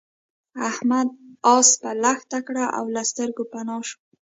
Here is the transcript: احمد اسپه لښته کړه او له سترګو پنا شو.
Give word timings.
احمد 0.69 1.07
اسپه 1.55 1.91
لښته 2.03 2.39
کړه 2.47 2.65
او 2.77 2.85
له 2.95 3.01
سترګو 3.11 3.43
پنا 3.51 3.77
شو. 3.87 3.97